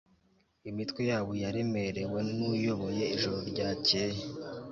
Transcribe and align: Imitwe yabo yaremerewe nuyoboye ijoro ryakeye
Imitwe 0.69 1.01
yabo 1.11 1.31
yaremerewe 1.43 2.19
nuyoboye 2.37 3.03
ijoro 3.15 3.39
ryakeye 3.51 4.19